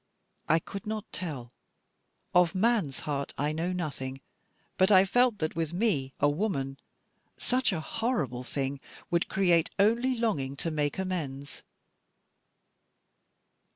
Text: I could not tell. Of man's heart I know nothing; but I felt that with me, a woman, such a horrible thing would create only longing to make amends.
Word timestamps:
I 0.49 0.57
could 0.57 0.87
not 0.87 1.05
tell. 1.11 1.53
Of 2.33 2.55
man's 2.55 3.01
heart 3.01 3.35
I 3.37 3.51
know 3.51 3.71
nothing; 3.71 4.19
but 4.75 4.89
I 4.89 5.05
felt 5.05 5.37
that 5.37 5.55
with 5.55 5.73
me, 5.75 6.11
a 6.19 6.27
woman, 6.27 6.77
such 7.37 7.71
a 7.71 7.81
horrible 7.81 8.43
thing 8.43 8.79
would 9.11 9.29
create 9.29 9.69
only 9.77 10.17
longing 10.17 10.55
to 10.55 10.71
make 10.71 10.97
amends. 10.97 11.61